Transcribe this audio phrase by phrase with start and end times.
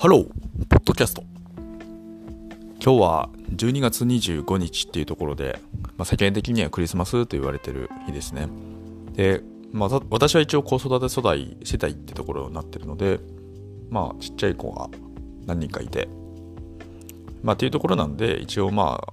[0.00, 0.24] ハロー、
[0.68, 1.24] ポッドキャスト。
[2.80, 5.58] 今日は12月25日っていうところで、
[5.96, 8.46] まあ、世間的にはクリスマスと言われてる日ですね。
[9.14, 9.42] で、
[9.72, 13.18] まあ、私は一応子育て世代世帯ってところになってるので、
[13.90, 14.88] まあ、ちっちゃい子が
[15.46, 16.08] 何人かいて、
[17.42, 19.12] まあ、っていうところなんで、一応まあ、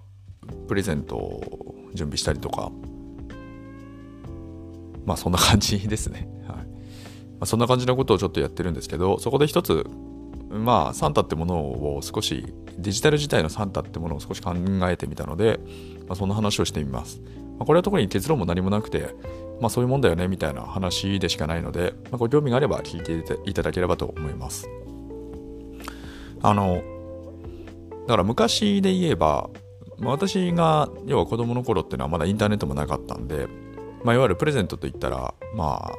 [0.67, 2.71] プレゼントを準備したりとか、
[5.03, 6.29] まあ、そんな感じですね。
[6.47, 6.63] はいま
[7.39, 9.83] あ、そんな感じのことをちょっとやってるんですけど、そこで一つ
[10.57, 14.53] まあサンタってものを少しデジタル自体のサンタってものを少し考
[14.89, 15.59] えてみたので、
[16.07, 17.21] まあ、そんな話をしてみます、
[17.57, 19.15] まあ、これは特に結論も何もなくて
[19.59, 24.67] まあそういうもんだよねみたいな話でしかないので、まあ、ご興味があれば聞いていただければと思います。
[26.41, 26.83] あの
[28.07, 29.49] だから昔で言えば、
[29.97, 33.47] まあ、私が要は子供の頃っていうのはまだインターネットもなかったんで、
[34.03, 35.95] まあ、いわゆるプレゼントといったらまあ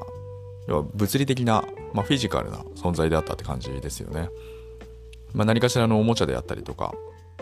[0.68, 4.28] 要は物理的なまあ、フィジカルな存在であったって感じですよね。
[5.32, 6.94] まあ、何かしらのおもちゃであったりとか、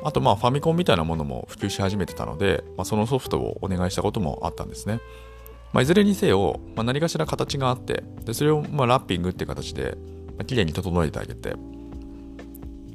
[0.02, 5.00] あとまあファミコンみたいなものも普及し始めてたので、まあ、そのソフトをお願いしたこともあったんですね。
[5.72, 9.96] まあ、いずれにせよ、まあ、何かしら形があって、でそれをまあラッピングって形で、
[10.36, 11.54] まあ、綺麗に整えてあげて、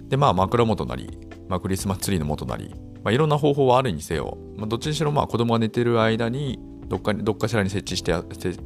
[0.07, 2.73] で、まあ枕元なり、まあ、クリスマスツリーの元なり、
[3.03, 8.13] まあ、いろんな方法はあるにせよ、まあ、どっちにしろまあ子供が寝てる間にどっかにどっかしらに設置して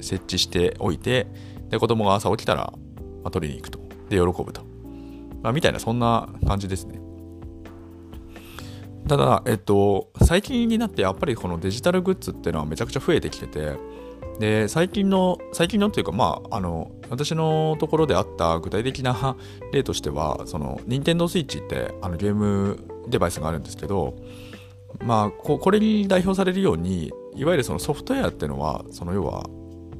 [0.02, 1.28] 設置しておいて
[1.70, 2.74] で子供が朝起きたら
[3.24, 3.80] まあ、取りに行くと。
[4.10, 4.62] で、喜ぶと。
[5.42, 7.00] まあ、みたいな、そんな感じですね。
[9.08, 13.78] ただ、えっと、最近になってやっぱりこのデジタルグッズっていうのはめちゃくちゃ増えてきてて、
[14.40, 19.36] で、最近の、最近のっていうか、まあ、あの、私のところであった具体的な
[19.72, 24.16] 例としては、その、任天堂 switch ってあのゲームデバイスがあるんですけど、
[25.04, 29.44] まあ、ここれに代表されるように、いわゆるそのソフトウェアっていうのは、その要は、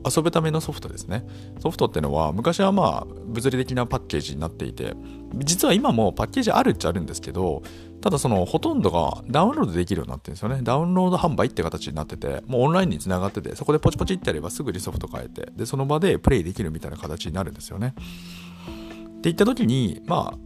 [0.06, 1.26] 遊ぶためのソフトですね。
[1.60, 4.94] ソフトってのは昔はまあ物理的なパッケージになっていて、
[5.36, 7.64] 実は今もパッケージあるっちゃあるんですけど、
[8.02, 10.60] ただそのほとんどがダウンロードできるようになってるんですよね。
[10.62, 17.96] ダウンロード販売って形になってて、もうオンラインにつながってて、そこでポチポチってやればすぐにソフト変えて、で、その場でプレイできるみたいな形になるんですよね。
[17.98, 20.38] って言った時に、まあ、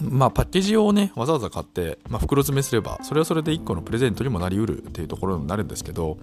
[0.00, 6.18] まあ、パッケージをね、わざわざ買って、まあ、袋詰めすれば、それはそれで1個のプレゼントにもなりうるっていうところになるんですけど、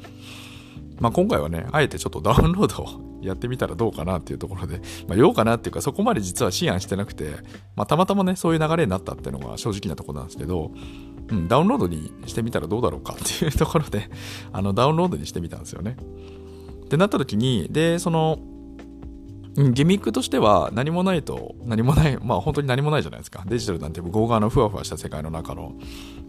[0.99, 7.31] まあ、今回はね、あえてちょっと ダウンロードをやってみたらどうかなっていうところで、まあ、ようかなっていうか、そこまで実は思案してなくて、
[7.75, 10.71] まあ、たまたまね、そういう流れになったっていうのが正直なところなんですけど、
[11.31, 14.09] うん、ダウンロードにしてみたらどうだろうかっていうところで、
[14.51, 15.97] あの、ダウンロードにしてみたんですよね。
[16.85, 18.39] ってなった時に、で、その、
[19.55, 25.73] ギミックとしては何もないと何もないまあ本当に何もないじゃないですかデジタルなんて向こう側のふわふわした世界の中の、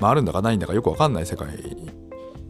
[0.00, 1.48] まあ、あるんだかないんだかよくわかんない世界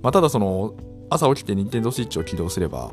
[0.00, 0.74] まあただその
[1.10, 2.92] 朝起きて Nintendo Switch を起動すれば、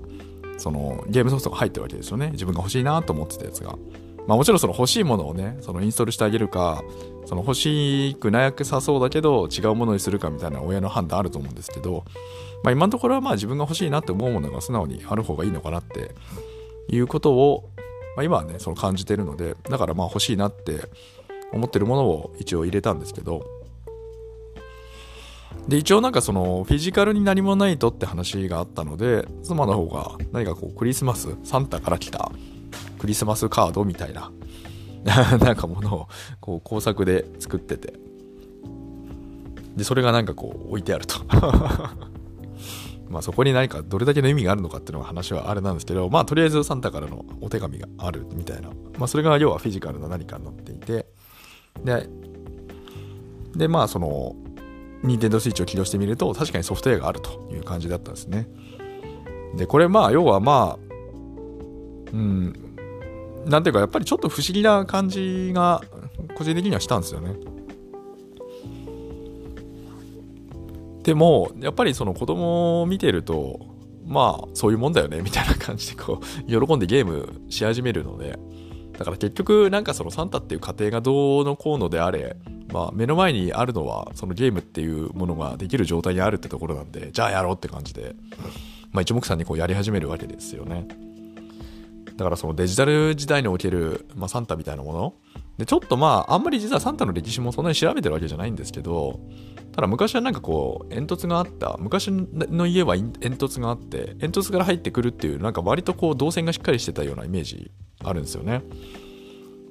[0.57, 2.31] そのゲームソフトが入ってるわけですよね。
[2.31, 3.77] 自分が欲しいなと思ってたやつが。
[4.27, 6.83] まあもちろんその欲しいものをね、そのインストールしてあげるか、
[7.25, 12.03] その欲しくなくさそうだけど違うものにするかみたいな親の判断あると思うんですけど、
[12.63, 16.11] まあ今のところはまあ自分が欲しいなって思うものが素直にある方がいいのかなって
[16.89, 17.69] いうことを、
[18.15, 20.89] まあ今はね、その感じてるので、だからまあ欲しいなって
[21.53, 23.45] 思ってるものを一応入れたんですけど、
[25.67, 32.31] で、一応なんかその、フィジカルに何もないとって話があったので、妻の方が何かこう、クリスマス、サンタから来た
[32.97, 34.31] クリスマスカードみたいな、
[35.39, 36.07] なんかものを
[36.39, 37.93] こう工作で作ってて、
[39.75, 41.15] で、それがなんかこう置いてあると。
[43.09, 48.69] まあそこに何かどれだけの意味があるのかっていうのが話はあれなんですけど、まあとりあえずサンタからのお手紙があるみたいな。
[48.97, 51.07] まあそれが要はフィジカルな何かになっていて、
[51.85, 52.09] で、
[53.55, 54.35] でまあその、
[55.03, 58.47] 任天堂スイッチを起動してみると確かにソフトウェアがあるという感じだったんですね。
[59.55, 62.53] で、これまあ要はまあ、うん、
[63.45, 65.81] なんていうかやっぱりちょっと不思議な感じが
[66.35, 67.35] 個人的にはしたんですよね。
[71.03, 73.61] でもやっぱりその子供を見てると
[74.05, 76.25] まあそういうもんだよねみたいな感じでこう
[76.67, 78.37] 喜んでゲームし始めるので
[78.99, 82.35] だから結局なんかそのサンタっていう過程がどうのこうのであれ
[82.77, 88.15] まあ、目の前にあるのはそのゲームっていうものができる状態にあるってところなんでじゃあやろうって感じで、
[88.91, 90.87] まあ、一目散にこうやり始めるわけですよね。
[92.15, 95.13] だからそのデジタル時代における、まあ、サンタみたいなもの。
[95.57, 99.19] でちょっとまああんまり実はサンタの歴史もそんなに調べてるわけじゃないんですけど
[99.71, 101.77] ただ昔はなんかこう煙突があった。
[101.79, 107.71] 昔の家は煙突があって煙突から入ってくるっていうなんか割とこう動線がしっかりしてたようなイメージ
[108.03, 108.61] あるんですよね。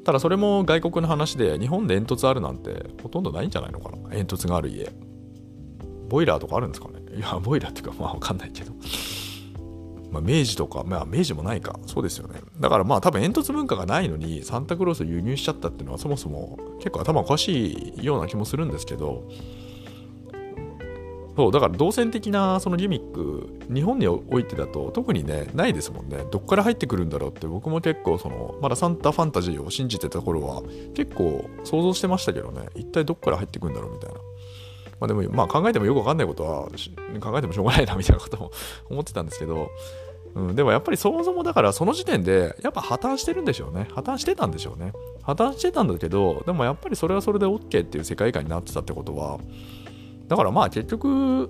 [0.06, 4.10] ただそれも外国の話で日本で煙突あるなんてほとんどないんじゃないのかな？
[4.10, 4.88] 煙突がある家。
[6.08, 7.00] ボイラーとかあるんですかね？
[7.18, 8.72] いやボイラーっていうかまあわかんないけど。
[10.12, 11.80] まあ、明治とか、まあ、明治もないか。
[11.86, 12.38] そうですよね。
[12.60, 19.24] だからまあ多分煙突文化がないのにサンタクロースを輸入しちゃったっていうのはそもそも結構頭おかしいような気もするんですけど、
[21.36, 26.24] そう、だから動線的なそのギミック、日本においてだと特にね、ないですもんね。
[26.30, 30.62] どっから入ってくるんだろうって僕も結構その、まだサンタファンタジーを信じてた頃は
[30.94, 34.16] 結構想像してましたけどね、一体どっから入ってくるんだろうみたいな。
[34.98, 36.68] まあでも、まあ考えてもよくわかんないことは
[37.20, 38.50] 考えてもしょうがないなみたいなことも
[38.88, 39.68] 思ってたんですけど、
[40.34, 43.88] うん、でもやっぱりそもそもだからその時点でやっぱ破綻してるんでしょうね。
[43.92, 44.92] 破綻してたんでしょうね。
[45.22, 49.38] 破綻してたんだけど、でもやっぱりそれはそれで OK っていう世界観になってたってことは、
[50.28, 51.48] だからまあ結局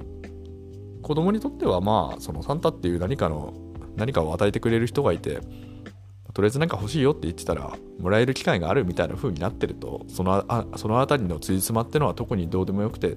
[1.02, 3.54] 子供にとってはまあそのサンタっていう何かの
[3.96, 5.40] 何かを与えてくれる人がいて
[6.34, 13.16] とりあえず何か欲しいよって言ってたらもらえる機会があるみたいな風になってるとそのあその辺りのついつまってのは特にどうでもよくて、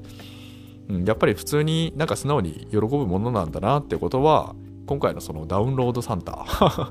[0.87, 4.55] うん、やっぱり普通になんか素直に喜ぶものなんだなってことは
[4.85, 6.45] 今回のそのダウンロードサンタ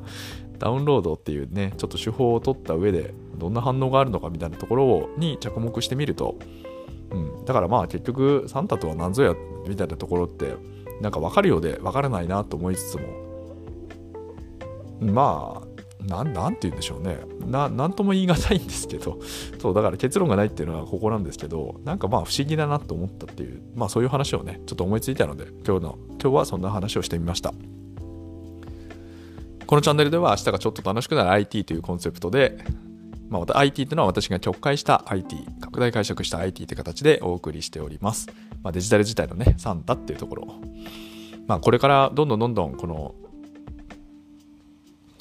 [0.58, 6.36] ダウンロードっていうねちょっと手法を取った上でどんな反応があるのかみたいなところに着目してみると
[7.10, 9.34] うん、だからまあ結局サンタとは何ぞや
[9.66, 10.54] みたいなところって
[11.00, 13.28] なんか分かるようで分からないなと思いつつも。
[15.00, 15.68] まあ
[16.04, 17.18] ななんて言うんでしょうね。
[17.46, 19.18] ななんとも言い難いんですけど。
[19.58, 27.52] そうだから結論がないっていうのはここなんですけどなんかまあ不思議だなと思ったっていうまあそういう話をねちょっと思いついたので今日の今日はそんな話をしてみました。
[29.66, 32.56] このチャンネルでは明日がちょっと楽しくなる IT というコンセプトで
[33.28, 38.28] まあ、IT というのは私が直解した IT、拡大解釈した IT という形でお送りしております。
[38.62, 40.54] まあ、デジタル自体のね、サンタっていうところ。
[41.46, 43.14] まあ、これからどんどんどんどんこの、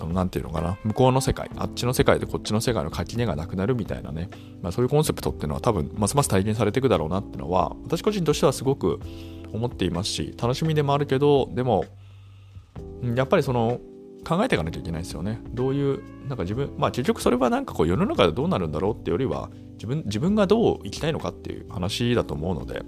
[0.05, 4.29] なんていうのかな、向こうの世界、あっちの世界でこっちの世界の垣根がなくなるみたいなね、
[4.61, 8.99] まあ、そういうコンセプトっていうのは多分、ますます体現されていくだろうなっていうのは、私個人としてはすごく
[9.51, 11.85] 思っていますし、楽しみでもあるけど、でも、
[13.15, 13.79] やっぱりその、
[14.27, 15.39] 考えていかなきゃいけないですよね。
[15.53, 22.81] どういう、なんか自分、まあ結局それはなんかこう世の中でどうなるんだろうってよりは、自分、自分がどう生きたいのかっていう話だと思うので、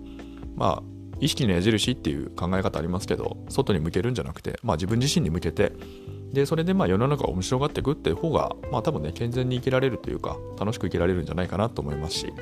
[0.56, 0.84] まあ、
[1.22, 5.72] 意識の矢印っていう考え方ありますけど、外に向けるんじゃなくて、まあ自分自身に向けて、
[6.34, 12.34] で、それでまあ世の中を面白がっていくっていう方が、まあ多分ね、健全に生きられるというか、楽しく生きられるんじゃないかなと思いますし、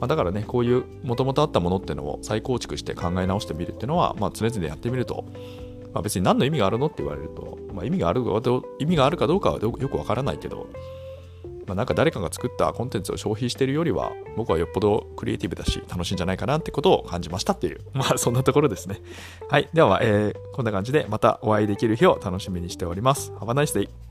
[0.00, 5.26] まあ、だからね、こういうもともとあったものっていうのを再構築して考え直してみるっていうのは、まあ常々やってみると、
[5.92, 8.22] まあ、別に何の意味があるのって言われると、まあ、意味がある
[8.78, 10.68] 意味があるかどうかはよくわからないけど、
[11.66, 17.80] まあ、なんか誰かが作ったコンテンツを消費してるよりは僕はよっぽどクリエイティブだし楽しいんじゃないかなってことを感じましたっていう。
[17.92, 19.00] まあそんなところですね。
[19.48, 19.68] はい。
[19.72, 23.32] では、えー、こんな感じでまたお会いできる日を楽しみにしております。
[23.32, 24.09] Have a nice day